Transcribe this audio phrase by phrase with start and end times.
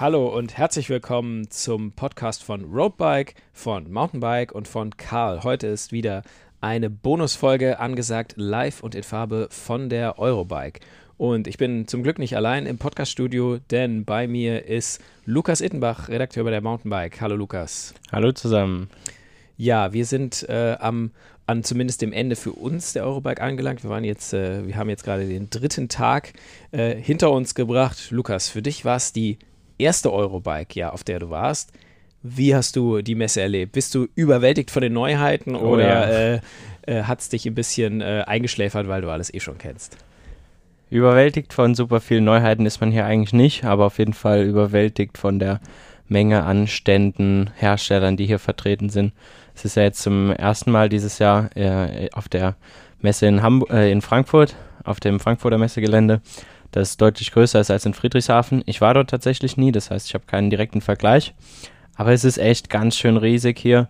[0.00, 5.42] Hallo und herzlich willkommen zum Podcast von Roadbike, von Mountainbike und von Karl.
[5.42, 6.22] Heute ist wieder
[6.62, 10.80] eine Bonusfolge angesagt, live und in Farbe von der Eurobike.
[11.18, 16.08] Und ich bin zum Glück nicht allein im Podcaststudio, denn bei mir ist Lukas Ittenbach,
[16.08, 17.20] Redakteur bei der Mountainbike.
[17.20, 17.92] Hallo Lukas.
[18.10, 18.88] Hallo zusammen.
[19.58, 21.10] Ja, wir sind äh, am
[21.44, 23.82] an zumindest dem Ende für uns der Eurobike angelangt.
[23.82, 26.32] Wir waren jetzt, äh, wir haben jetzt gerade den dritten Tag
[26.70, 28.10] äh, hinter uns gebracht.
[28.10, 29.36] Lukas, für dich war es die
[29.80, 31.72] erste Eurobike, ja, auf der du warst.
[32.22, 33.72] Wie hast du die Messe erlebt?
[33.72, 36.04] Bist du überwältigt von den Neuheiten oh, oder ja.
[36.04, 36.40] äh,
[36.86, 39.96] äh, hat es dich ein bisschen äh, eingeschläfert, weil du alles eh schon kennst?
[40.90, 45.18] Überwältigt von super vielen Neuheiten ist man hier eigentlich nicht, aber auf jeden Fall überwältigt
[45.18, 45.60] von der
[46.08, 49.12] Menge an Ständen, Herstellern, die hier vertreten sind.
[49.54, 52.56] Es ist ja jetzt zum ersten Mal dieses Jahr äh, auf der
[53.00, 56.20] Messe in, Hamburg, äh, in Frankfurt, auf dem Frankfurter Messegelände,
[56.72, 58.62] das deutlich größer ist als in Friedrichshafen.
[58.66, 61.34] Ich war dort tatsächlich nie, das heißt, ich habe keinen direkten Vergleich.
[61.96, 63.88] Aber es ist echt ganz schön riesig hier.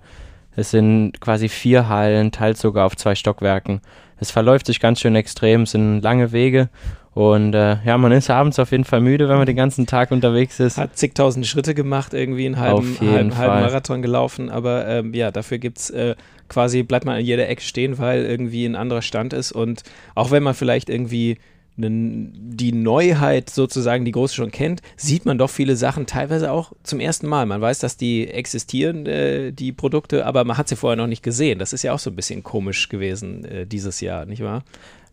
[0.57, 3.81] Es sind quasi vier Hallen, teils sogar auf zwei Stockwerken.
[4.19, 6.69] Es verläuft sich ganz schön extrem, es sind lange Wege
[7.13, 10.13] und äh, ja, man ist abends auf jeden Fall müde, wenn man den ganzen Tag
[10.13, 10.79] unterwegs ist.
[10.79, 15.59] Hat zigtausend Schritte gemacht, irgendwie einen halben, halben, halben Marathon gelaufen, aber ähm, ja, dafür
[15.59, 16.15] gibt es äh,
[16.49, 19.51] quasi, bleibt man an jeder Ecke stehen, weil irgendwie ein anderer Stand ist.
[19.51, 19.83] Und
[20.15, 21.39] auch wenn man vielleicht irgendwie
[21.81, 27.01] die Neuheit sozusagen, die Große schon kennt, sieht man doch viele Sachen teilweise auch zum
[27.01, 27.47] ersten Mal.
[27.47, 31.23] Man weiß, dass die existieren, äh, die Produkte, aber man hat sie vorher noch nicht
[31.23, 31.59] gesehen.
[31.59, 34.65] Das ist ja auch so ein bisschen komisch gewesen äh, dieses Jahr, nicht wahr?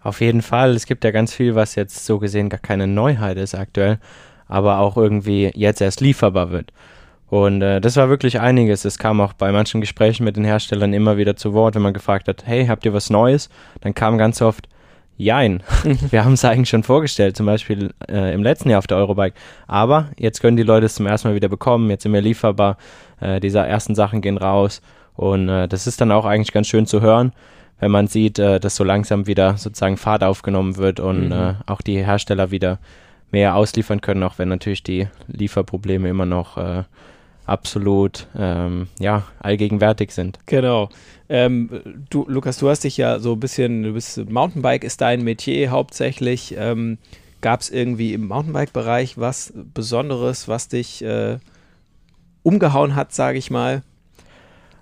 [0.01, 0.71] Auf jeden Fall.
[0.71, 3.99] Es gibt ja ganz viel, was jetzt so gesehen gar keine Neuheit ist aktuell,
[4.47, 6.71] aber auch irgendwie jetzt erst lieferbar wird.
[7.29, 8.85] Und äh, das war wirklich einiges.
[8.85, 11.93] Es kam auch bei manchen Gesprächen mit den Herstellern immer wieder zu Wort, wenn man
[11.93, 13.49] gefragt hat, hey, habt ihr was Neues?
[13.81, 14.69] Dann kam ganz oft,
[15.19, 15.63] Jein,
[16.11, 19.35] wir haben es eigentlich schon vorgestellt, zum Beispiel äh, im letzten Jahr auf der Eurobike.
[19.67, 22.77] Aber jetzt können die Leute es zum ersten Mal wieder bekommen, jetzt sind wir lieferbar,
[23.19, 24.81] äh, diese ersten Sachen gehen raus.
[25.15, 27.33] Und äh, das ist dann auch eigentlich ganz schön zu hören,
[27.79, 31.31] wenn man sieht, äh, dass so langsam wieder sozusagen Fahrt aufgenommen wird und mhm.
[31.31, 32.77] äh, auch die Hersteller wieder
[33.31, 36.83] mehr ausliefern können, auch wenn natürlich die Lieferprobleme immer noch äh,
[37.47, 40.39] absolut ähm, ja, allgegenwärtig sind.
[40.45, 40.89] Genau.
[41.29, 45.23] Ähm, du, Lukas, du hast dich ja so ein bisschen, du bist Mountainbike ist dein
[45.23, 46.55] Metier hauptsächlich.
[46.57, 46.97] Ähm,
[47.39, 51.37] Gab es irgendwie im Mountainbike-Bereich was Besonderes, was dich äh,
[52.41, 53.83] umgehauen hat, sage ich mal?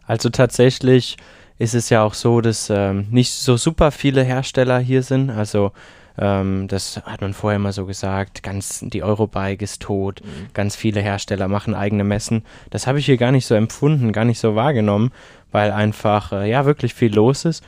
[0.08, 1.18] Also tatsächlich
[1.58, 5.30] ist es ja auch so, dass ähm, nicht so super viele Hersteller hier sind.
[5.30, 5.74] Also
[6.18, 8.44] ähm, das hat man vorher immer so gesagt.
[8.44, 10.22] Ganz die Eurobike ist tot.
[10.24, 10.54] Mhm.
[10.54, 12.44] Ganz viele Hersteller machen eigene Messen.
[12.70, 15.12] Das habe ich hier gar nicht so empfunden, gar nicht so wahrgenommen,
[15.52, 17.64] weil einfach äh, ja wirklich viel los ist.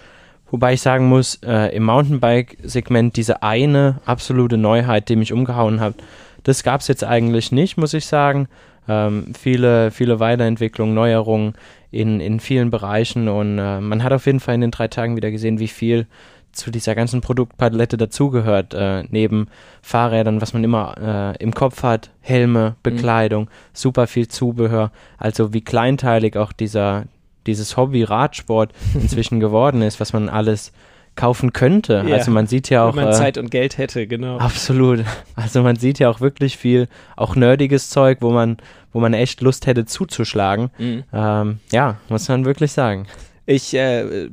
[0.49, 5.95] Wobei ich sagen muss, äh, im Mountainbike-Segment diese eine absolute Neuheit, die mich umgehauen hat,
[6.43, 8.47] das gab es jetzt eigentlich nicht, muss ich sagen.
[8.87, 11.55] Ähm, viele, viele Weiterentwicklungen, Neuerungen
[11.91, 15.17] in, in vielen Bereichen und äh, man hat auf jeden Fall in den drei Tagen
[15.17, 16.07] wieder gesehen, wie viel
[16.57, 19.47] zu dieser ganzen Produktpalette dazugehört, äh, neben
[19.81, 22.75] Fahrrädern, was man immer äh, im Kopf hat, Helme, mhm.
[22.83, 23.49] Bekleidung, mhm.
[23.73, 27.05] super viel Zubehör, also wie kleinteilig auch dieser,
[27.45, 30.71] dieses Hobby Radsport inzwischen geworden ist, was man alles
[31.17, 32.05] kaufen könnte.
[32.07, 32.95] Ja, also man sieht ja auch.
[32.95, 34.37] Wenn man äh, Zeit und Geld hätte, genau.
[34.37, 35.03] Absolut.
[35.35, 38.57] Also man sieht ja auch wirklich viel, auch nerdiges Zeug, wo man,
[38.93, 40.69] wo man echt Lust hätte zuzuschlagen.
[40.77, 41.03] Mhm.
[41.11, 43.07] Ähm, ja, muss man wirklich sagen.
[43.49, 44.29] Ich äh,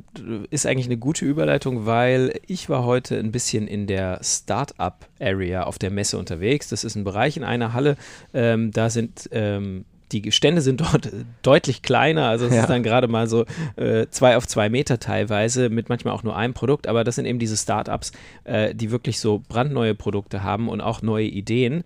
[0.49, 5.79] ist eigentlich eine gute Überleitung, weil ich war heute ein bisschen in der Startup-Area auf
[5.79, 6.67] der Messe unterwegs.
[6.67, 7.95] Das ist ein Bereich in einer Halle.
[8.33, 11.09] Ähm, da sind ähm, die Stände sind dort
[11.43, 12.61] deutlich kleiner, also es ja.
[12.61, 13.45] ist dann gerade mal so
[13.77, 17.25] äh, zwei auf zwei Meter teilweise, mit manchmal auch nur einem Produkt, aber das sind
[17.25, 18.11] eben diese Startups,
[18.43, 21.85] äh, die wirklich so brandneue Produkte haben und auch neue Ideen.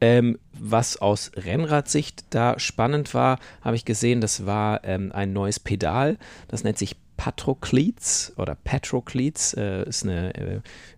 [0.00, 5.60] Ähm, was aus Rennradsicht da spannend war, habe ich gesehen, das war ähm, ein neues
[5.60, 10.32] Pedal, das nennt sich Patrocleats oder Patrocleats, äh, ist eine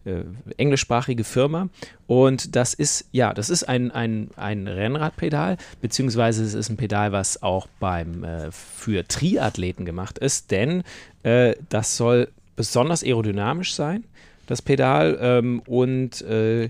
[0.05, 0.25] äh, äh,
[0.59, 1.71] englischsprachige Firma.
[2.07, 7.13] Und das ist, ja, das ist ein, ein, ein Rennradpedal, beziehungsweise es ist ein Pedal,
[7.13, 10.85] was auch beim, äh, für Triathleten gemacht ist, denn
[11.23, 14.05] äh, das soll besonders aerodynamisch sein,
[14.47, 15.19] das Pedal.
[15.21, 16.69] Ähm, und äh,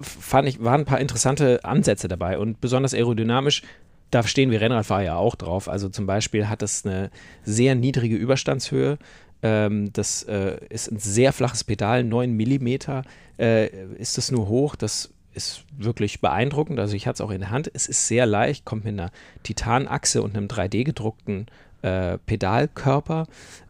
[0.00, 3.62] fand ich, waren ein paar interessante Ansätze dabei und besonders aerodynamisch
[4.10, 5.68] da stehen wir Rennradfahrer ja auch drauf.
[5.68, 7.10] Also zum Beispiel hat es eine
[7.44, 8.98] sehr niedrige Überstandshöhe.
[9.42, 12.68] Ähm, das äh, ist ein sehr flaches Pedal, 9 mm
[13.38, 13.66] äh,
[13.96, 14.76] ist das nur hoch.
[14.76, 16.80] Das ist wirklich beeindruckend.
[16.80, 17.70] Also ich hatte es auch in der Hand.
[17.72, 19.10] Es ist sehr leicht, kommt mit einer
[19.42, 21.46] Titanachse und einem 3D gedruckten
[21.82, 23.26] äh, Pedalkörper.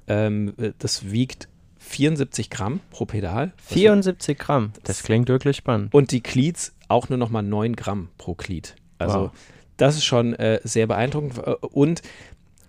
[0.07, 1.49] Ähm, das wiegt
[1.89, 3.53] 74 Gramm pro Pedal.
[3.67, 5.93] 74 Gramm, das klingt wirklich spannend.
[5.95, 8.77] Und die Cleats auch nur noch mal 9 Gramm pro Glied.
[8.99, 9.31] Also Wow.
[9.77, 11.39] das ist schon äh, sehr beeindruckend.
[11.39, 12.03] Äh, Und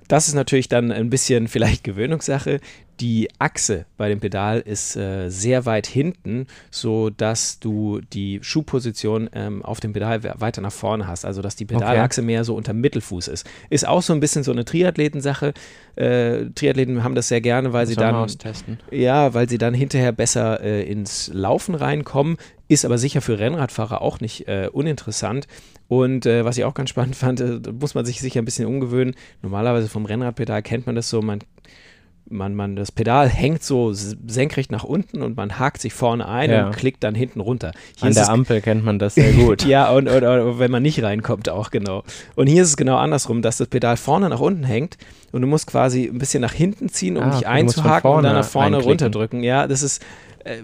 [0.10, 2.60] das ist natürlich dann ein bisschen vielleicht Gewöhnungssache.
[3.00, 9.30] Die Achse bei dem Pedal ist äh, sehr weit hinten, so dass du die Schuhposition
[9.34, 11.24] ähm, auf dem Pedal we- weiter nach vorne hast.
[11.24, 13.50] Also dass die Pedalachse mehr so unter Mittelfuß ist.
[13.70, 15.54] Ist auch so ein bisschen so eine Triathletensache.
[15.96, 18.80] Äh, Triathleten haben das sehr gerne, weil sie Sollen wir dann austesten.
[18.92, 22.36] ja, weil sie dann hinterher besser äh, ins Laufen reinkommen,
[22.68, 25.48] ist aber sicher für Rennradfahrer auch nicht äh, uninteressant.
[25.90, 28.46] Und äh, was ich auch ganz spannend fand, äh, da muss man sich sicher ein
[28.46, 29.16] bisschen umgewöhnen.
[29.42, 31.40] Normalerweise vom Rennradpedal kennt man das so, man,
[32.32, 36.52] man, man, das Pedal hängt so senkrecht nach unten und man hakt sich vorne ein
[36.52, 36.68] Ja.
[36.68, 37.72] und klickt dann hinten runter.
[37.98, 39.66] Hier An der Ampel kennt man das sehr gut.
[39.66, 42.04] ja, und, und, und wenn man nicht reinkommt auch, genau.
[42.36, 44.98] Und hier ist es genau andersrum, dass das Pedal vorne nach unten hängt
[45.32, 48.36] und du musst quasi ein bisschen nach hinten ziehen, um Ah, dich einzuhaken und dann
[48.36, 48.90] nach vorne einklicken.
[48.90, 49.42] runterdrücken.
[49.44, 50.06] Ja, das ist,
[50.46, 50.62] äh,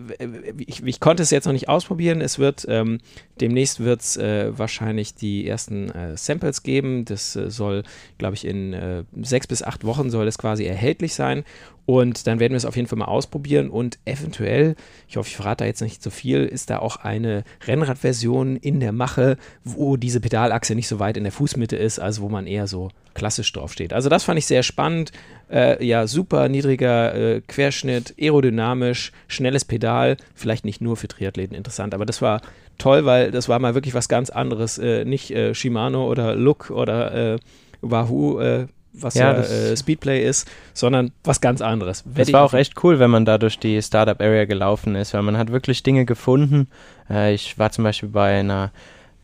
[0.57, 2.21] ich, ich konnte es jetzt noch nicht ausprobieren.
[2.21, 2.99] Es wird, ähm,
[3.39, 7.05] demnächst wird es äh, wahrscheinlich die ersten äh, Samples geben.
[7.05, 7.83] Das äh, soll,
[8.17, 11.43] glaube ich, in äh, sechs bis acht Wochen soll das quasi erhältlich sein.
[11.85, 14.75] Und dann werden wir es auf jeden Fall mal ausprobieren und eventuell,
[15.07, 18.79] ich hoffe, ich verrate da jetzt nicht zu viel, ist da auch eine Rennradversion in
[18.79, 22.47] der Mache, wo diese Pedalachse nicht so weit in der Fußmitte ist, also wo man
[22.47, 23.93] eher so klassisch drauf steht.
[23.93, 25.11] Also das fand ich sehr spannend.
[25.51, 31.93] Äh, ja, super niedriger äh, Querschnitt, aerodynamisch, schnelles Pedal, vielleicht nicht nur für Triathleten interessant,
[31.93, 32.41] aber das war
[32.79, 34.79] toll, weil das war mal wirklich was ganz anderes.
[34.79, 37.39] Äh, nicht äh, Shimano oder Look oder äh,
[37.81, 38.67] Wahoo, äh,
[39.01, 42.03] was Ja, ja, äh, Speedplay ist, sondern was ganz anderes.
[42.15, 45.21] Ich war auch echt cool, wenn man da durch die Startup Area gelaufen ist, weil
[45.21, 46.67] man hat wirklich Dinge gefunden.
[47.09, 48.71] Äh, ich war zum Beispiel bei einer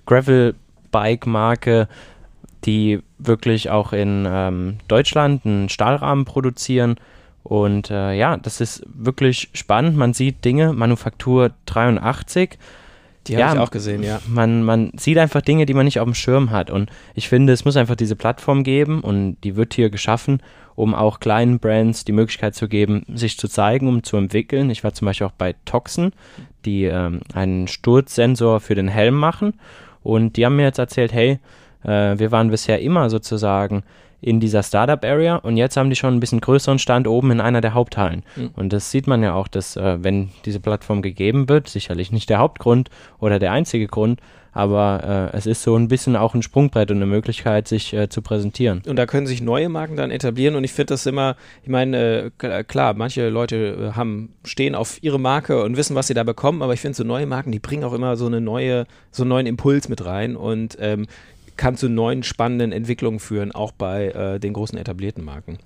[0.06, 1.88] Gravel-Bike-Marke,
[2.66, 6.96] die wirklich auch in ähm, Deutschland einen Stahlrahmen produzieren.
[7.44, 9.98] Und äh, ja, das ist wirklich spannend.
[9.98, 12.58] Man sieht Dinge, Manufaktur 83.
[13.28, 14.20] Die habe Ja, ich auch gesehen, ja.
[14.28, 16.72] Man, man sieht einfach Dinge, die man nicht auf dem Schirm hat.
[16.72, 20.42] Und ich finde, es muss einfach diese Plattform geben und die wird hier geschaffen,
[20.76, 24.70] um auch kleinen Brands die Möglichkeit zu geben, sich zu zeigen, um zu entwickeln.
[24.70, 26.14] Ich war zum Beispiel auch bei Toxen,
[26.66, 29.54] die ähm, einen Sturzsensor für den Helm machen.
[30.02, 31.40] Und die haben mir jetzt erzählt, hey,
[31.84, 33.84] äh, wir waren bisher immer sozusagen
[34.22, 37.60] in dieser Startup-Area und jetzt haben die schon ein bisschen größeren Stand oben in einer
[37.60, 38.24] der Haupthallen.
[38.36, 38.52] Mhm.
[38.56, 42.30] Und das sieht man ja auch, dass äh, wenn diese Plattform gegeben wird, sicherlich nicht
[42.30, 42.90] der Hauptgrund
[43.20, 44.22] oder der einzige Grund,
[44.54, 48.10] aber äh, es ist so ein bisschen auch ein Sprungbrett und eine Möglichkeit, sich äh,
[48.10, 48.82] zu präsentieren.
[48.86, 52.32] Und da können sich neue Marken dann etablieren und ich finde das immer, ich meine,
[52.38, 56.24] äh, klar, manche Leute äh, haben, stehen auf ihre Marke und wissen, was sie da
[56.24, 59.24] bekommen, aber ich finde so neue Marken, die bringen auch immer so eine neue, so
[59.24, 61.08] einen neuen Impuls mit rein und ähm,
[61.62, 65.60] kann zu neuen spannenden Entwicklungen führen, auch bei äh, den großen etablierten Marken.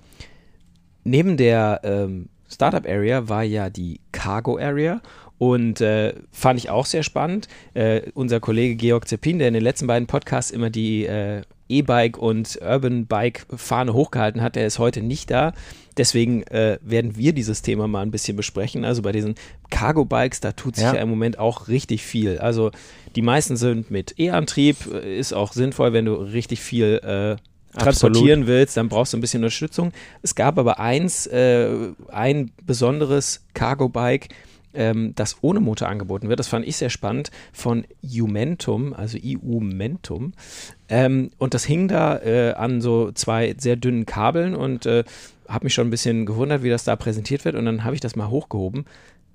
[1.04, 5.00] Neben der ähm, Startup Area war ja die Cargo Area
[5.38, 7.48] und äh, fand ich auch sehr spannend.
[7.72, 12.18] Äh, unser Kollege Georg Zeppin, der in den letzten beiden Podcasts immer die äh, E-Bike
[12.18, 15.52] und Urban Bike Fahne hochgehalten hat, der ist heute nicht da.
[15.96, 18.84] Deswegen äh, werden wir dieses Thema mal ein bisschen besprechen.
[18.84, 19.34] Also bei diesen
[19.70, 20.94] Cargo Bikes, da tut sich ja.
[20.94, 21.00] Ja.
[21.00, 22.38] im Moment auch richtig viel.
[22.38, 22.70] Also
[23.14, 27.36] die meisten sind mit E-Antrieb, äh, ist auch sinnvoll, wenn du richtig viel äh,
[27.78, 29.92] transportieren willst, dann brauchst du ein bisschen Unterstützung.
[30.22, 31.68] Es gab aber eins, äh,
[32.08, 34.28] ein besonderes Cargo-Bike,
[34.76, 36.38] ähm, das ohne Motor angeboten wird.
[36.38, 40.32] Das fand ich sehr spannend von Umentum, also Iumentum.
[40.88, 45.04] Ähm, und das hing da äh, an so zwei sehr dünnen Kabeln und äh,
[45.48, 47.56] habe mich schon ein bisschen gewundert, wie das da präsentiert wird.
[47.56, 48.84] Und dann habe ich das mal hochgehoben.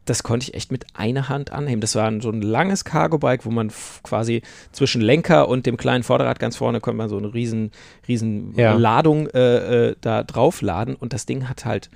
[0.06, 1.80] Das konnte ich echt mit einer Hand anheben.
[1.80, 3.72] Das war ein, so ein langes Cargo-Bike, wo man
[4.04, 7.72] quasi zwischen Lenker und dem kleinen Vorderrad ganz vorne konnte man so eine riesen,
[8.08, 8.74] riesen Ja.
[8.74, 10.96] Ladung äh, äh, da draufladen.
[10.96, 11.92] Und das Ding hat halt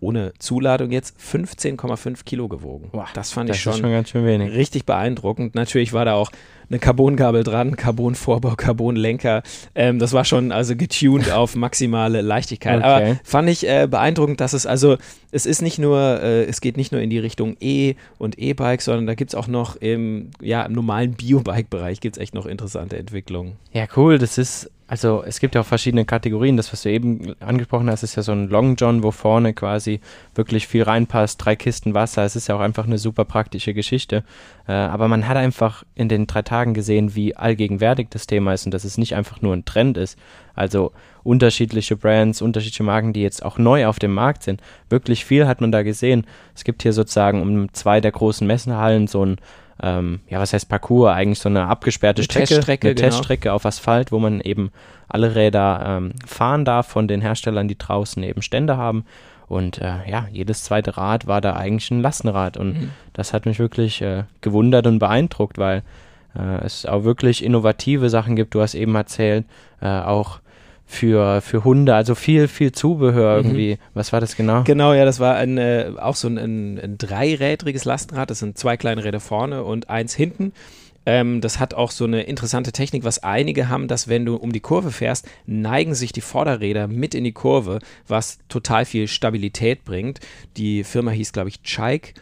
[0.00, 2.90] ohne Zuladung jetzt 15,5 Kilo gewogen.
[2.92, 4.52] Boah, das fand Das ich schon, ist schon ganz schön wenig.
[4.52, 5.54] richtig beeindruckend.
[5.54, 6.30] Natürlich war da auch
[6.70, 9.42] eine Carbongabel dran, Carbonvorbau, Carbonlenker.
[9.74, 12.78] Ähm, das war schon also getuned auf maximale Leichtigkeit.
[12.78, 12.86] Okay.
[12.86, 14.98] Aber fand ich äh, beeindruckend, dass es also,
[15.30, 18.82] es ist nicht nur, äh, es geht nicht nur in die Richtung E und E-Bike,
[18.82, 22.46] sondern da gibt es auch noch im, ja, im normalen Biobike-Bereich gibt es echt noch
[22.46, 23.56] interessante Entwicklungen.
[23.72, 24.18] Ja, cool.
[24.18, 26.56] Das ist, also es gibt ja auch verschiedene Kategorien.
[26.56, 30.00] Das, was du eben angesprochen hast, ist ja so ein Long John, wo vorne quasi
[30.34, 32.24] wirklich viel reinpasst, drei Kisten Wasser.
[32.24, 34.24] Es ist ja auch einfach eine super praktische Geschichte.
[34.66, 38.64] Äh, aber man hat einfach in den drei Tagen gesehen, wie allgegenwärtig das Thema ist
[38.64, 40.18] und dass es nicht einfach nur ein Trend ist.
[40.54, 40.92] Also
[41.22, 44.62] unterschiedliche Brands, unterschiedliche Marken, die jetzt auch neu auf dem Markt sind.
[44.88, 46.26] Wirklich viel hat man da gesehen.
[46.54, 49.36] Es gibt hier sozusagen um zwei der großen Messenhallen so ein
[49.82, 51.14] ähm, ja, was heißt Parcours?
[51.14, 53.08] Eigentlich so eine abgesperrte Eine Strecke, Teststrecke, eine genau.
[53.08, 54.70] Teststrecke auf Asphalt, wo man eben
[55.08, 59.04] alle Räder ähm, fahren darf von den Herstellern, die draußen eben Stände haben.
[59.46, 62.56] Und äh, ja, jedes zweite Rad war da eigentlich ein Lastenrad.
[62.56, 62.90] Und Mhm.
[63.14, 65.82] das hat mich wirklich äh, gewundert und beeindruckt, weil
[66.38, 68.54] äh, es auch wirklich innovative Sachen gibt.
[68.54, 69.46] Du hast eben erzählt,
[69.80, 70.40] äh, auch
[70.90, 73.44] für, für Hunde, also viel, viel Zubehör mhm.
[73.44, 73.74] irgendwie.
[73.74, 73.78] Mhm.
[73.92, 74.64] Was war das genau?
[74.64, 78.30] Genau, ja, das war ein, äh, auch so ein, ein, ein dreirädriges Lastenrad.
[78.30, 80.52] Das sind zwei kleine Räder vorne und eins hinten.
[81.04, 84.50] Ähm, das hat auch so eine interessante Technik, was einige haben, dass wenn du um
[84.50, 89.84] die Kurve fährst, neigen sich die Vorderräder mit in die Kurve, was total viel Stabilität
[89.84, 90.20] bringt.
[90.56, 92.14] Die Firma hieß, glaube ich, Chike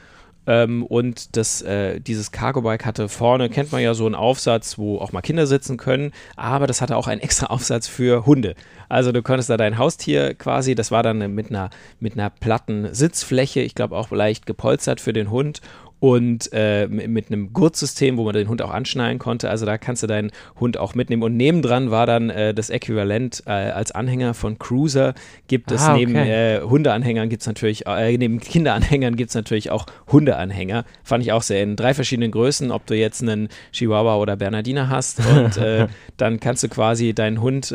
[0.46, 4.98] ähm, und das, äh, dieses Cargo-Bike hatte vorne, kennt man ja so einen Aufsatz, wo
[4.98, 8.54] auch mal Kinder sitzen können, aber das hatte auch einen extra Aufsatz für Hunde.
[8.88, 12.94] Also du konntest da dein Haustier quasi, das war dann mit einer, mit einer platten
[12.94, 15.60] Sitzfläche, ich glaube auch leicht gepolstert für den Hund
[15.98, 19.48] und äh, mit einem Gurtsystem, wo man den Hund auch anschnallen konnte.
[19.48, 21.22] Also da kannst du deinen Hund auch mitnehmen.
[21.22, 25.14] Und nebendran war dann äh, das Äquivalent äh, als Anhänger von Cruiser.
[25.48, 26.06] Gibt es ah, okay.
[26.06, 30.84] neben äh, Hundeanhängern gibt es natürlich, äh, neben Kinderanhängern gibt es natürlich auch Hundeanhänger.
[31.02, 34.90] Fand ich auch sehr in drei verschiedenen Größen, ob du jetzt einen Chihuahua oder Bernardiner
[34.90, 35.20] hast.
[35.26, 35.86] Und äh,
[36.18, 37.74] dann kannst du quasi deinen Hund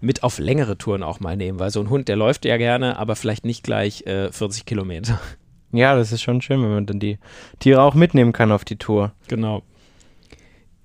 [0.00, 2.98] mit auf längere Touren auch mal nehmen, weil so ein Hund, der läuft ja gerne,
[2.98, 5.20] aber vielleicht nicht gleich 40 Kilometer.
[5.72, 7.18] Ja, das ist schon schön, wenn man dann die
[7.58, 9.12] Tiere auch mitnehmen kann auf die Tour.
[9.28, 9.62] Genau.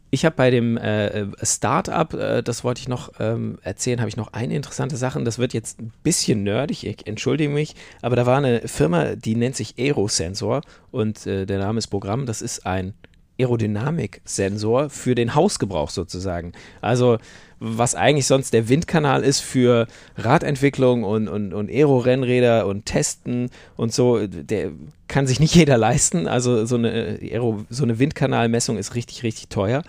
[0.10, 4.16] Ich habe bei dem äh, Startup, äh, das wollte ich noch ähm, erzählen, habe ich
[4.16, 5.22] noch eine interessante Sache.
[5.24, 9.36] Das wird jetzt ein bisschen nerdig, ich entschuldige mich, aber da war eine Firma, die
[9.36, 12.26] nennt sich Aerosensor und äh, der Name ist Programm.
[12.26, 12.94] Das ist ein
[13.38, 16.54] Aerodynamiksensor für den Hausgebrauch sozusagen.
[16.80, 17.18] Also
[17.60, 23.94] was eigentlich sonst der Windkanal ist für Radentwicklung und, und, und Aero-Rennräder und Testen und
[23.94, 24.72] so, der
[25.08, 26.28] kann sich nicht jeder leisten.
[26.28, 29.84] Also so eine, Aero, so eine Windkanalmessung ist richtig, richtig teuer.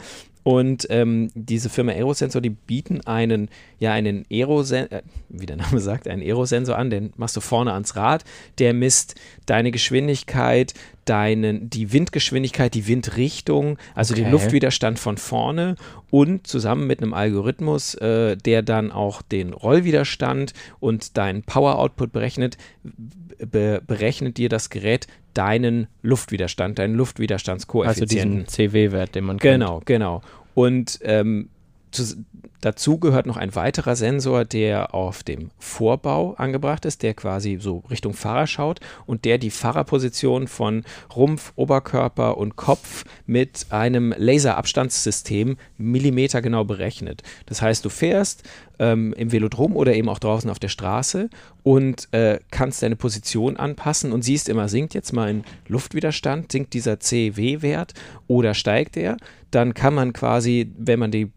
[0.44, 5.78] Und ähm, diese Firma Aerosensor, die bieten einen, ja, einen Aerosensor, äh, wie der Name
[5.80, 8.24] sagt, einen Aerosensor an, den machst du vorne ans Rad,
[8.58, 10.72] der misst deine Geschwindigkeit,
[11.08, 14.22] deinen, die Windgeschwindigkeit, die Windrichtung, also okay.
[14.22, 15.76] den Luftwiderstand von vorne
[16.10, 22.12] und zusammen mit einem Algorithmus, äh, der dann auch den Rollwiderstand und deinen Power Output
[22.12, 28.40] berechnet, be berechnet dir das Gerät deinen Luftwiderstand, deinen Luftwiderstandskoeffizienten.
[28.40, 29.60] Also diesen CW-Wert, den man kennt.
[29.60, 30.22] Genau, genau.
[30.54, 31.50] Und ähm,
[31.90, 32.24] zu,
[32.60, 37.78] dazu gehört noch ein weiterer Sensor, der auf dem Vorbau angebracht ist, der quasi so
[37.90, 45.56] Richtung Fahrer schaut und der die Fahrerposition von Rumpf, Oberkörper und Kopf mit einem Laserabstandssystem
[45.76, 47.22] millimetergenau berechnet.
[47.46, 48.42] Das heißt, du fährst
[48.78, 51.30] ähm, im Velodrom oder eben auch draußen auf der Straße
[51.62, 57.00] und äh, kannst deine Position anpassen und siehst immer, sinkt jetzt mein Luftwiderstand, sinkt dieser
[57.00, 57.94] CW-Wert
[58.26, 59.16] oder steigt er,
[59.50, 61.30] dann kann man quasi, wenn man die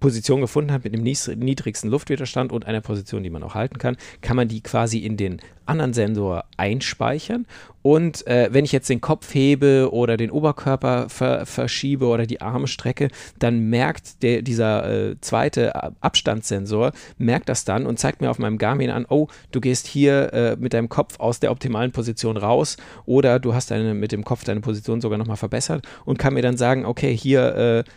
[0.00, 3.96] Position gefunden hat mit dem niedrigsten Luftwiderstand und einer Position, die man auch halten kann,
[4.20, 7.46] kann man die quasi in den anderen Sensor einspeichern.
[7.82, 12.40] Und äh, wenn ich jetzt den Kopf hebe oder den Oberkörper ver verschiebe oder die
[12.40, 18.30] Arme strecke, dann merkt der, dieser äh, zweite Abstandssensor, merkt das dann und zeigt mir
[18.30, 21.92] auf meinem Garmin an, oh, du gehst hier äh, mit deinem Kopf aus der optimalen
[21.92, 22.76] Position raus
[23.06, 26.42] oder du hast deine, mit dem Kopf deine Position sogar nochmal verbessert und kann mir
[26.42, 27.90] dann sagen, okay, hier äh,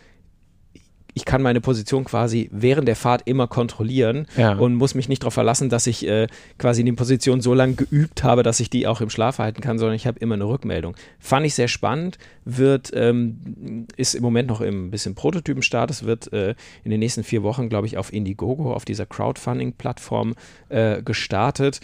[1.14, 4.54] ich kann meine Position quasi während der Fahrt immer kontrollieren ja.
[4.54, 6.26] und muss mich nicht darauf verlassen, dass ich äh,
[6.58, 9.60] quasi in die Position so lange geübt habe, dass ich die auch im Schlaf halten
[9.60, 10.96] kann, sondern ich habe immer eine Rückmeldung.
[11.18, 16.54] Fand ich sehr spannend, wird, ähm, ist im Moment noch im bisschen Prototypenstatus, wird äh,
[16.84, 20.34] in den nächsten vier Wochen, glaube ich, auf Indiegogo, auf dieser Crowdfunding-Plattform
[20.68, 21.80] äh, gestartet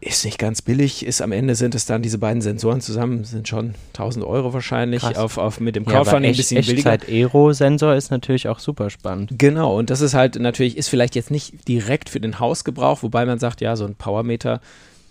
[0.00, 3.48] ist nicht ganz billig, ist am Ende sind es dann diese beiden Sensoren zusammen, sind
[3.48, 6.92] schon 1000 Euro wahrscheinlich, auf, auf mit dem Crowdfunding ja, ein bisschen billiger.
[6.92, 9.32] Echtzeit-Aero-Sensor ist natürlich auch super spannend.
[9.36, 13.26] Genau, und das ist halt natürlich, ist vielleicht jetzt nicht direkt für den Hausgebrauch, wobei
[13.26, 14.60] man sagt, ja, so ein Powermeter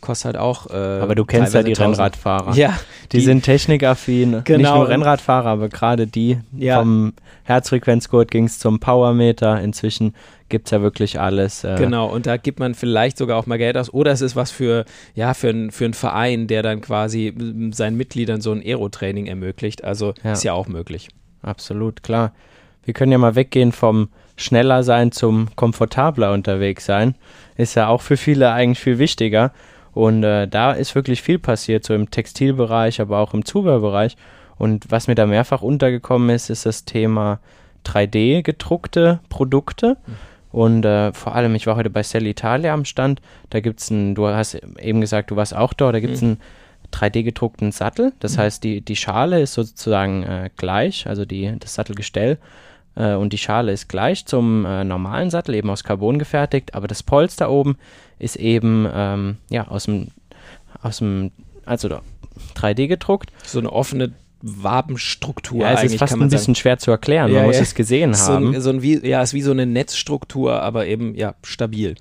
[0.02, 0.70] kostet halt auch.
[0.70, 1.98] Äh, aber du kennst ja die 1000.
[1.98, 2.56] Rennradfahrer.
[2.56, 2.80] Ja.
[3.12, 4.42] Die, die sind technikaffin.
[4.44, 4.58] Genau.
[4.58, 6.40] Nicht nur Rennradfahrer, aber gerade die.
[6.58, 6.80] Ja.
[6.80, 9.62] Vom Herzfrequenzgurt ging es zum Powermeter.
[9.62, 10.14] Inzwischen
[10.50, 11.64] gibt es ja wirklich alles.
[11.64, 13.94] Äh genau, und da gibt man vielleicht sogar auch mal Geld aus.
[13.94, 17.34] Oder es ist was für, ja, für, ein, für einen Verein, der dann quasi
[17.72, 19.84] seinen Mitgliedern so ein Aero-Training ermöglicht.
[19.84, 20.34] Also ja.
[20.34, 21.10] ist ja auch möglich.
[21.42, 22.34] Absolut, klar.
[22.84, 27.16] Wir können ja mal weggehen vom schneller sein zum komfortabler unterwegs sein.
[27.56, 29.52] Ist ja auch für viele eigentlich viel wichtiger.
[29.94, 34.16] Und äh, da ist wirklich viel passiert, so im Textilbereich, aber auch im Zubehörbereich.
[34.58, 37.40] Und was mir da mehrfach untergekommen ist, ist das Thema
[37.86, 39.98] 3D gedruckte Produkte.
[40.06, 40.14] Mhm.
[40.52, 43.22] Und äh, vor allem, ich war heute bei Cell Italia am Stand.
[43.50, 46.22] Da gibt es einen, du hast eben gesagt, du warst auch dort, da gibt es
[46.22, 46.28] mhm.
[46.28, 46.42] einen
[46.92, 48.14] 3D gedruckten Sattel.
[48.20, 48.42] Das mhm.
[48.42, 52.40] heißt, die, die Schale ist sozusagen äh, gleich, also die, das Sattelgestell.
[52.96, 56.74] Äh, und die Schale ist gleich zum äh, normalen Sattel, eben aus Carbon gefertigt.
[56.74, 57.78] Aber das Polster oben
[58.18, 60.08] ist eben ähm, ja, aus dem,
[60.82, 61.32] aus dem,
[61.66, 61.90] also
[62.56, 63.32] 3D gedruckt.
[63.44, 65.62] So eine offene Wabenstruktur.
[65.62, 66.56] Ja, es ist fast ein bisschen sagen.
[66.56, 67.32] schwer zu erklären.
[67.32, 67.64] Man ja, muss ja.
[67.64, 68.56] es gesehen so haben.
[68.56, 71.96] Ein, so ein, wie, ja, es ist wie so eine Netzstruktur, aber eben ja stabil.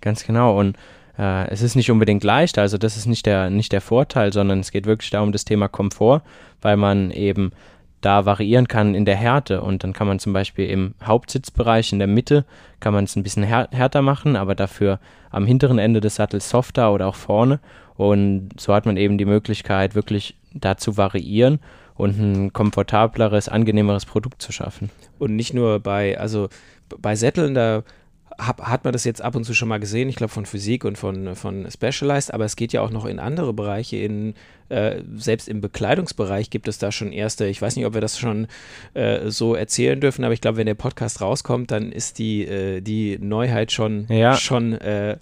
[0.00, 0.58] Ganz genau.
[0.58, 0.76] Und
[1.18, 4.60] äh, es ist nicht unbedingt leicht, also das ist nicht der, nicht der Vorteil, sondern
[4.60, 6.22] es geht wirklich darum, das Thema Komfort,
[6.60, 7.52] weil man eben
[8.00, 12.00] da variieren kann in der Härte und dann kann man zum Beispiel im Hauptsitzbereich in
[12.00, 12.44] der Mitte
[12.80, 14.98] kann man es ein bisschen här härter machen, aber dafür
[15.30, 17.60] am hinteren Ende des Sattels softer oder auch vorne
[17.94, 21.60] und so hat man eben die Möglichkeit wirklich da zu variieren
[21.94, 24.90] und ein komfortableres, angenehmeres Produkt zu schaffen.
[25.18, 26.48] Und nicht nur bei, also
[27.00, 27.84] bei Sätteln, da
[28.38, 30.84] hab, hat man das jetzt ab und zu schon mal gesehen, ich glaube von Physik
[30.84, 33.96] und von, von Specialized, aber es geht ja auch noch in andere Bereiche.
[33.96, 34.34] In,
[34.68, 38.18] äh, selbst im Bekleidungsbereich gibt es da schon erste, ich weiß nicht, ob wir das
[38.18, 38.46] schon
[38.94, 42.80] äh, so erzählen dürfen, aber ich glaube, wenn der Podcast rauskommt, dann ist die, äh,
[42.80, 44.34] die Neuheit schon, ja.
[44.36, 45.18] schon äh,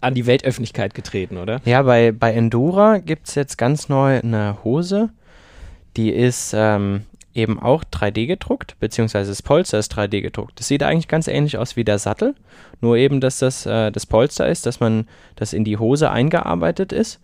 [0.00, 1.60] an die Weltöffentlichkeit getreten, oder?
[1.64, 5.10] Ja, bei, bei Endura gibt es jetzt ganz neu eine Hose,
[5.96, 7.02] die ist ähm,
[7.34, 10.58] eben auch 3D gedruckt, beziehungsweise das Polster ist 3D gedruckt.
[10.58, 12.34] Das sieht eigentlich ganz ähnlich aus wie der Sattel,
[12.80, 16.92] nur eben, dass das äh, das Polster ist, dass man das in die Hose eingearbeitet
[16.92, 17.20] ist.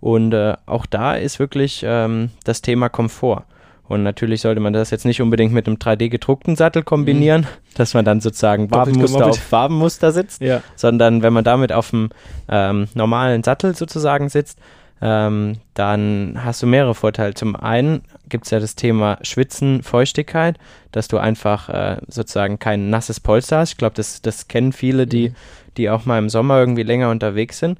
[0.00, 3.44] Und äh, auch da ist wirklich ähm, das Thema Komfort.
[3.88, 7.74] Und natürlich sollte man das jetzt nicht unbedingt mit einem 3D gedruckten Sattel kombinieren, mhm.
[7.74, 10.62] dass man dann sozusagen Wabenmuster auf Farbenmuster sitzt, ja.
[10.76, 12.10] sondern wenn man damit auf dem
[12.48, 14.58] ähm, normalen Sattel sozusagen sitzt,
[15.00, 17.32] ähm, dann hast du mehrere Vorteile.
[17.32, 20.58] Zum einen gibt es ja das Thema Schwitzen, Feuchtigkeit,
[20.92, 23.72] dass du einfach äh, sozusagen kein nasses Polster hast.
[23.72, 25.34] Ich glaube, das, das kennen viele, die, mhm.
[25.76, 27.78] die auch mal im Sommer irgendwie länger unterwegs sind.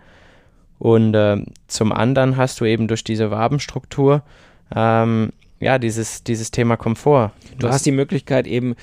[0.79, 4.23] Und äh, zum anderen hast du eben durch diese Wabenstruktur
[4.75, 7.33] ähm, ja, dieses, dieses Thema Komfort.
[7.53, 8.75] Du, du hast die Möglichkeit eben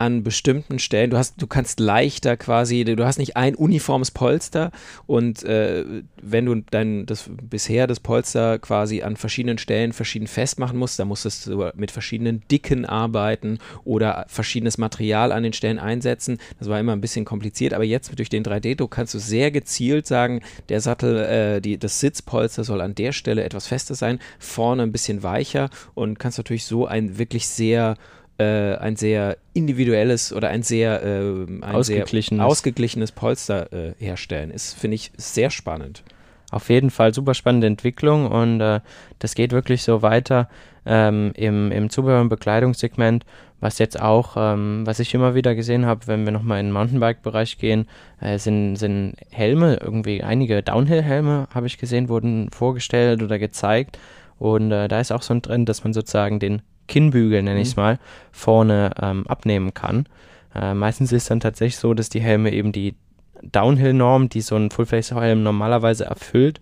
[0.00, 4.70] an bestimmten Stellen, du hast, du kannst leichter quasi, du hast nicht ein uniformes Polster
[5.06, 5.84] und äh,
[6.22, 11.08] wenn du dein das bisher das Polster quasi an verschiedenen Stellen verschieden festmachen musst, dann
[11.08, 16.38] musstest du mit verschiedenen Dicken arbeiten oder verschiedenes Material an den Stellen einsetzen.
[16.58, 20.06] Das war immer ein bisschen kompliziert, aber jetzt durch den 3D-Druck kannst du sehr gezielt
[20.06, 24.82] sagen, der Sattel, äh, die, das Sitzpolster soll an der Stelle etwas fester sein, vorne
[24.82, 27.98] ein bisschen weicher und kannst natürlich so ein wirklich sehr
[28.40, 32.38] äh, ein sehr individuelles oder ein sehr, äh, ein ausgeglichenes.
[32.38, 34.50] Sehr ausgeglichenes Polster äh, herstellen.
[34.50, 36.02] Ist, finde ich, sehr spannend.
[36.50, 38.80] Auf jeden Fall super spannende Entwicklung und äh,
[39.20, 40.48] das geht wirklich so weiter
[40.84, 43.24] ähm, im, im Zubehör- und Bekleidungssegment,
[43.60, 46.72] was jetzt auch, ähm, was ich immer wieder gesehen habe, wenn wir nochmal in den
[46.72, 47.86] Mountainbike-Bereich gehen,
[48.20, 53.98] äh, sind, sind Helme, irgendwie einige Downhill-Helme, habe ich gesehen, wurden vorgestellt oder gezeigt.
[54.38, 57.68] Und äh, da ist auch so ein Trend, dass man sozusagen den Kinnbügel, nenne ich
[57.68, 57.82] es mhm.
[57.82, 57.98] mal,
[58.32, 60.06] vorne ähm, abnehmen kann.
[60.54, 62.94] Äh, meistens ist es dann tatsächlich so, dass die Helme eben die
[63.42, 66.60] Downhill-Norm, die so ein Full-Face-Helm normalerweise erfüllt,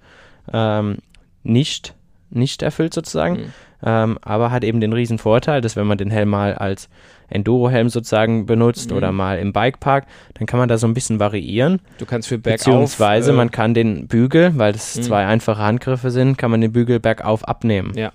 [0.53, 0.99] ähm,
[1.43, 1.95] nicht,
[2.31, 3.35] nicht erfüllt sozusagen.
[3.35, 3.53] Mhm.
[3.81, 6.89] Ähm, aber hat eben den riesen Vorteil, dass wenn man den Helm mal als
[7.29, 8.97] Enduro-Helm sozusagen benutzt mhm.
[8.97, 11.81] oder mal im Bikepark, dann kann man da so ein bisschen variieren.
[11.99, 12.65] Du kannst für bergauf.
[12.65, 15.03] Beziehungsweise äh, man kann den Bügel, weil das mhm.
[15.03, 17.93] zwei einfache Handgriffe sind, kann man den Bügel bergauf abnehmen.
[17.97, 18.13] Ja.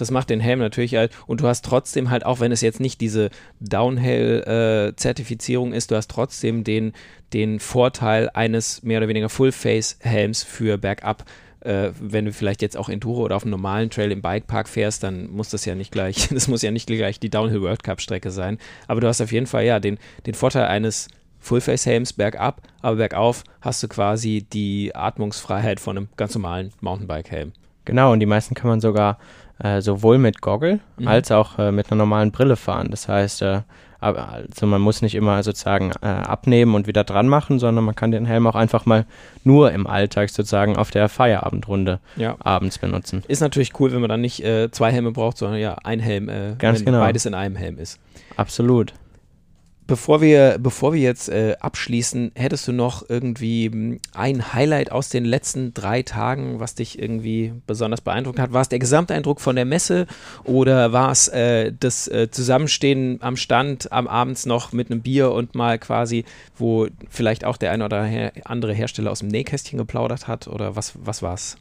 [0.00, 1.12] Das macht den Helm natürlich halt.
[1.26, 5.96] Und du hast trotzdem halt, auch wenn es jetzt nicht diese Downhill-Zertifizierung äh, ist, du
[5.96, 6.92] hast trotzdem den,
[7.32, 11.24] den Vorteil eines mehr oder weniger Full-Face-Helms für bergab.
[11.60, 15.02] Äh, wenn du vielleicht jetzt auch Enduro oder auf einem normalen Trail im Bikepark fährst,
[15.02, 18.00] dann muss das ja nicht gleich, das muss ja nicht gleich die Downhill World Cup
[18.00, 18.56] Strecke sein.
[18.88, 21.08] Aber du hast auf jeden Fall ja den, den Vorteil eines
[21.40, 27.52] Full-Face-Helms bergab, aber bergauf hast du quasi die Atmungsfreiheit von einem ganz normalen Mountainbike-Helm.
[27.86, 29.18] Genau, und die meisten kann man sogar
[29.62, 31.08] äh, sowohl mit Goggle mhm.
[31.08, 32.88] als auch äh, mit einer normalen Brille fahren.
[32.90, 33.60] Das heißt, äh,
[34.00, 38.10] also man muss nicht immer sozusagen äh, abnehmen und wieder dran machen, sondern man kann
[38.10, 39.04] den Helm auch einfach mal
[39.44, 42.36] nur im Alltag sozusagen auf der Feierabendrunde ja.
[42.38, 43.22] abends benutzen.
[43.28, 46.30] Ist natürlich cool, wenn man dann nicht äh, zwei Helme braucht, sondern ja ein Helm,
[46.58, 47.00] Ganz wenn genau.
[47.00, 48.00] beides in einem Helm ist.
[48.36, 48.94] Absolut.
[49.90, 55.08] Bevor wir, bevor wir jetzt äh, abschließen, hättest du noch irgendwie hm, ein Highlight aus
[55.08, 58.52] den letzten drei Tagen, was dich irgendwie besonders beeindruckt hat?
[58.52, 60.06] War es der Gesamteindruck von der Messe
[60.44, 65.32] oder war es äh, das äh, Zusammenstehen am Stand am Abends noch mit einem Bier
[65.32, 66.24] und mal quasi,
[66.56, 68.08] wo vielleicht auch der eine oder
[68.44, 71.56] andere Hersteller aus dem Nähkästchen geplaudert hat oder was, was war es?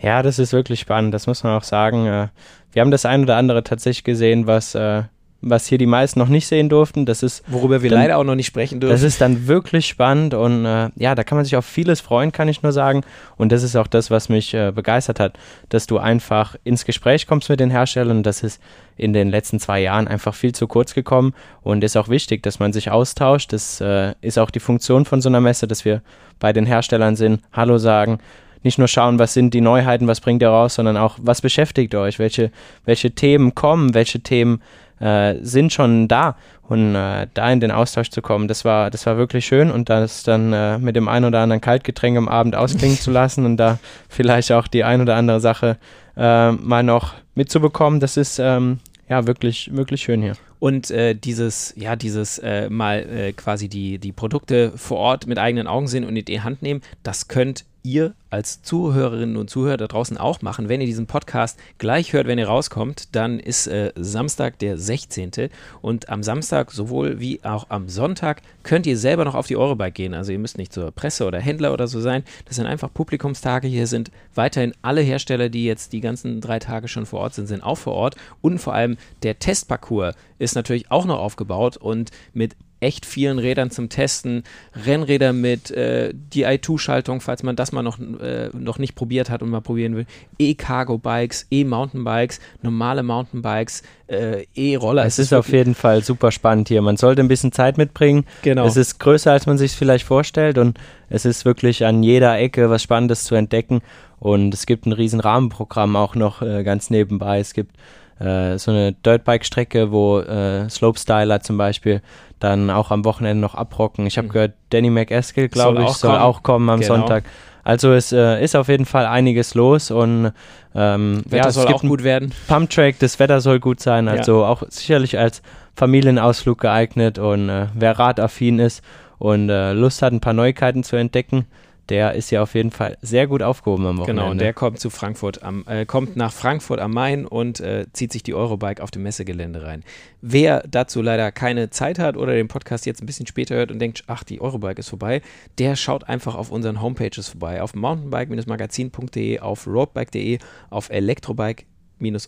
[0.00, 2.06] Ja, das ist wirklich spannend, das muss man auch sagen.
[2.06, 2.26] Äh,
[2.72, 5.04] wir haben das ein oder andere tatsächlich gesehen, was äh,
[5.40, 7.06] was hier die meisten noch nicht sehen durften.
[7.06, 8.92] Das ist worüber wir dann, leider auch noch nicht sprechen dürfen.
[8.92, 12.32] Das ist dann wirklich spannend und äh, ja, da kann man sich auf vieles freuen,
[12.32, 13.02] kann ich nur sagen.
[13.36, 17.26] Und das ist auch das, was mich äh, begeistert hat, dass du einfach ins Gespräch
[17.26, 18.22] kommst mit den Herstellern.
[18.22, 18.60] Das ist
[18.96, 22.58] in den letzten zwei Jahren einfach viel zu kurz gekommen und ist auch wichtig, dass
[22.58, 23.52] man sich austauscht.
[23.52, 26.02] Das äh, ist auch die Funktion von so einer Messe, dass wir
[26.40, 28.18] bei den Herstellern sind, Hallo sagen,
[28.64, 31.94] nicht nur schauen, was sind die Neuheiten, was bringt ihr raus, sondern auch, was beschäftigt
[31.94, 32.50] euch, welche,
[32.84, 34.60] welche Themen kommen, welche Themen
[35.00, 36.36] äh, sind schon da.
[36.62, 39.88] Und äh, da in den Austausch zu kommen, das war, das war wirklich schön und
[39.88, 43.56] das dann äh, mit dem ein oder anderen Kaltgetränk am Abend ausklingen zu lassen und
[43.56, 45.78] da vielleicht auch die ein oder andere Sache
[46.16, 50.34] äh, mal noch mitzubekommen, das ist ähm, ja wirklich, wirklich schön hier.
[50.58, 55.38] Und äh, dieses, ja, dieses äh, mal äh, quasi die, die Produkte vor Ort mit
[55.38, 59.78] eigenen Augen sehen und in die Hand nehmen, das könnt ihr als Zuhörerinnen und Zuhörer
[59.78, 60.68] da draußen auch machen.
[60.68, 65.48] Wenn ihr diesen Podcast gleich hört, wenn ihr rauskommt, dann ist äh, Samstag der 16.
[65.80, 69.92] Und am Samstag sowohl wie auch am Sonntag könnt ihr selber noch auf die Eurobike
[69.92, 70.14] gehen.
[70.14, 72.22] Also ihr müsst nicht zur Presse oder Händler oder so sein.
[72.44, 73.66] Das sind einfach Publikumstage.
[73.66, 77.46] Hier sind weiterhin alle Hersteller, die jetzt die ganzen drei Tage schon vor Ort sind,
[77.46, 78.16] sind auch vor Ort.
[78.42, 83.70] Und vor allem der Testparcours ist natürlich auch noch aufgebaut und mit echt vielen Rädern
[83.70, 84.44] zum Testen,
[84.86, 89.50] Rennräder mit äh, DI2-Schaltung, falls man das mal noch, äh, noch nicht probiert hat und
[89.50, 90.06] mal probieren will,
[90.38, 95.04] E-Cargo-Bikes, E-Mountainbikes, normale Mountainbikes, äh, E-Roller.
[95.04, 96.82] Es, es ist auf jeden Fall super spannend hier.
[96.82, 98.24] Man sollte ein bisschen Zeit mitbringen.
[98.42, 98.66] Genau.
[98.66, 100.78] Es ist größer, als man sich vielleicht vorstellt und
[101.10, 103.80] es ist wirklich an jeder Ecke was Spannendes zu entdecken
[104.20, 107.40] und es gibt ein riesen Rahmenprogramm auch noch äh, ganz nebenbei.
[107.40, 107.76] Es gibt
[108.20, 112.02] äh, so eine Dirtbike-Strecke, wo äh, Slopestyler zum Beispiel
[112.40, 114.06] dann auch am Wochenende noch abrocken.
[114.06, 114.32] Ich habe mhm.
[114.32, 116.96] gehört, Danny McEskill, glaube ich, soll auch kommen am genau.
[116.96, 117.24] Sonntag.
[117.64, 120.32] Also es äh, ist auf jeden Fall einiges los und
[120.74, 122.32] ähm, Wetter ja, soll auch gut werden.
[122.46, 124.48] Pumptrack, das Wetter soll gut sein, also ja.
[124.48, 125.42] auch sicherlich als
[125.76, 128.82] Familienausflug geeignet und äh, wer radaffin ist
[129.18, 131.46] und äh, Lust hat, ein paar Neuigkeiten zu entdecken,
[131.88, 134.22] der ist ja auf jeden Fall sehr gut aufgehoben am Wochenende.
[134.22, 137.86] Genau, und der kommt zu Frankfurt am, äh, kommt nach Frankfurt am Main und äh,
[137.92, 139.84] zieht sich die Eurobike auf dem Messegelände rein.
[140.20, 143.78] Wer dazu leider keine Zeit hat oder den Podcast jetzt ein bisschen später hört und
[143.78, 145.22] denkt, ach, die Eurobike ist vorbei,
[145.58, 150.38] der schaut einfach auf unseren Homepages vorbei, auf mountainbike-magazin.de, auf roadbike.de,
[150.70, 151.64] auf elektrobike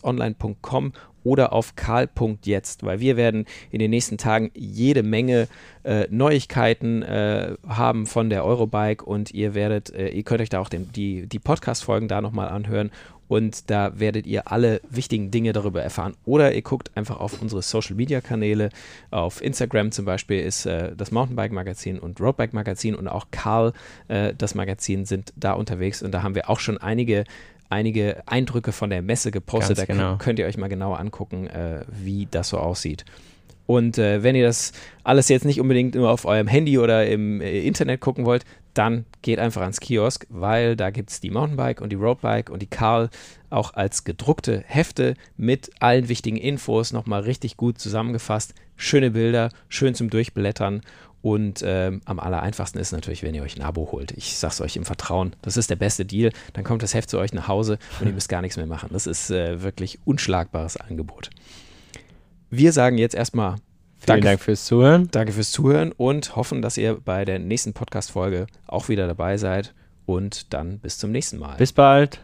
[0.03, 5.47] online.com oder auf karl.jetzt, weil wir werden in den nächsten Tagen jede Menge
[5.83, 10.59] äh, Neuigkeiten äh, haben von der Eurobike und ihr werdet, äh, ihr könnt euch da
[10.59, 12.91] auch den, die, die Podcast-Folgen da nochmal anhören
[13.27, 16.15] und da werdet ihr alle wichtigen Dinge darüber erfahren.
[16.25, 18.71] Oder ihr guckt einfach auf unsere Social-Media-Kanäle.
[19.09, 23.71] Auf Instagram zum Beispiel ist das Mountainbike-Magazin und Roadbike-Magazin und auch Karl,
[24.09, 27.23] das Magazin, sind da unterwegs und da haben wir auch schon einige
[27.71, 29.77] einige Eindrücke von der Messe gepostet.
[29.77, 30.17] Ganz da genau.
[30.17, 33.05] könnt ihr euch mal genauer angucken, äh, wie das so aussieht.
[33.65, 37.39] Und äh, wenn ihr das alles jetzt nicht unbedingt nur auf eurem Handy oder im
[37.39, 41.81] äh, Internet gucken wollt, dann geht einfach ans Kiosk, weil da gibt es die Mountainbike
[41.81, 43.09] und die Roadbike und die Carl
[43.49, 48.53] auch als gedruckte Hefte mit allen wichtigen Infos nochmal richtig gut zusammengefasst.
[48.75, 50.81] Schöne Bilder, schön zum Durchblättern
[51.21, 54.11] und ähm, am aller einfachsten ist natürlich, wenn ihr euch ein Abo holt.
[54.11, 56.31] Ich sag's euch im Vertrauen, das ist der beste Deal.
[56.53, 58.89] Dann kommt das Heft zu euch nach Hause und ihr müsst gar nichts mehr machen.
[58.91, 61.29] Das ist äh, wirklich unschlagbares Angebot.
[62.49, 63.55] Wir sagen jetzt erstmal
[64.03, 65.09] Vielen danke, Dank fürs Zuhören.
[65.11, 69.75] Danke fürs Zuhören und hoffen, dass ihr bei der nächsten Podcast-Folge auch wieder dabei seid.
[70.07, 71.55] Und dann bis zum nächsten Mal.
[71.57, 72.19] Bis bald.